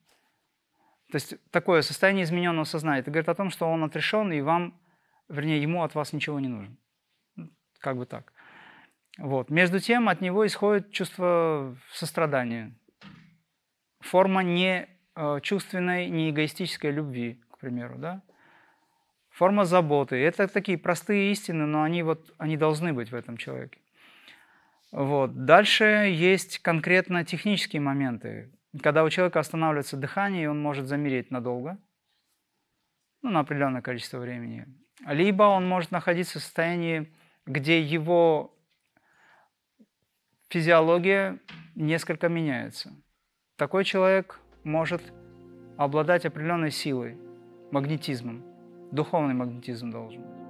То 1.10 1.16
есть 1.16 1.34
такое 1.50 1.82
состояние 1.82 2.24
измененного 2.24 2.64
сознания. 2.64 3.00
Это 3.00 3.10
говорит 3.10 3.28
о 3.28 3.34
том, 3.34 3.50
что 3.50 3.66
он 3.66 3.84
отрешен, 3.84 4.32
и 4.32 4.40
вам, 4.40 4.80
вернее, 5.28 5.60
ему 5.60 5.82
от 5.82 5.94
вас 5.94 6.14
ничего 6.14 6.40
не 6.40 6.48
нужно. 6.48 6.74
Как 7.80 7.98
бы 7.98 8.06
так. 8.06 8.32
Вот. 9.18 9.50
Между 9.50 9.78
тем 9.78 10.08
от 10.08 10.22
него 10.22 10.46
исходит 10.46 10.90
чувство 10.90 11.76
сострадания. 11.92 12.72
Форма 14.00 14.42
не 14.42 14.88
чувственной, 15.42 16.08
не 16.08 16.30
эгоистической 16.30 16.90
любви, 16.90 17.40
к 17.50 17.58
примеру. 17.58 17.96
Да? 17.98 18.22
Форма 19.30 19.64
заботы. 19.64 20.16
Это 20.16 20.48
такие 20.48 20.78
простые 20.78 21.32
истины, 21.32 21.66
но 21.66 21.82
они, 21.82 22.02
вот, 22.02 22.32
они 22.38 22.56
должны 22.56 22.92
быть 22.92 23.10
в 23.10 23.14
этом 23.14 23.36
человеке. 23.36 23.78
Вот. 24.90 25.44
Дальше 25.46 25.84
есть 25.84 26.58
конкретно 26.58 27.24
технические 27.24 27.80
моменты. 27.80 28.50
Когда 28.82 29.04
у 29.04 29.10
человека 29.10 29.40
останавливается 29.40 29.96
дыхание, 29.96 30.50
он 30.50 30.60
может 30.60 30.86
замереть 30.86 31.30
надолго, 31.30 31.78
ну, 33.22 33.30
на 33.30 33.40
определенное 33.40 33.82
количество 33.82 34.18
времени. 34.18 34.66
Либо 35.06 35.44
он 35.44 35.66
может 35.66 35.90
находиться 35.90 36.38
в 36.38 36.42
состоянии, 36.42 37.12
где 37.46 37.80
его 37.80 38.54
физиология 40.48 41.38
несколько 41.74 42.28
меняется. 42.28 42.92
Такой 43.56 43.84
человек 43.84 44.38
может 44.64 45.12
обладать 45.76 46.24
определенной 46.26 46.70
силой, 46.70 47.18
магнетизмом. 47.70 48.44
Духовный 48.90 49.34
магнетизм 49.34 49.90
должен 49.90 50.22
быть. 50.22 50.41